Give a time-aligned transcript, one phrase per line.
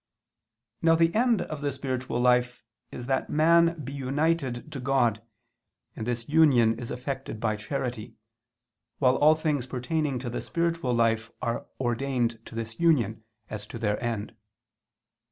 [0.81, 5.21] Now the end of the spiritual life is that man be united to God,
[5.95, 8.15] and this union is effected by charity,
[8.97, 13.77] while all things pertaining to the spiritual life are ordained to this union, as to
[13.77, 14.35] their end.